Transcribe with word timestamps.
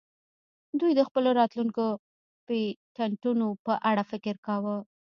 دوی 0.79 0.91
د 0.95 1.01
خپلو 1.07 1.29
راتلونکو 1.39 1.85
پیټینټونو 2.47 3.47
په 3.65 3.73
اړه 3.89 4.03
فکر 4.11 4.35
کاوه 4.47 4.75